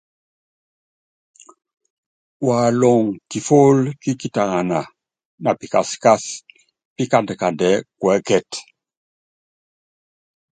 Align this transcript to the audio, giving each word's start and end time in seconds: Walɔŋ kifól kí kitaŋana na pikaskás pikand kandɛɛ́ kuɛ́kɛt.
Walɔŋ 2.45 3.01
kifól 3.29 3.77
kí 4.01 4.11
kitaŋana 4.21 4.79
na 5.43 5.51
pikaskás 5.59 6.23
pikand 6.95 7.29
kandɛɛ́ 7.39 7.83
kuɛ́kɛt. 7.99 8.49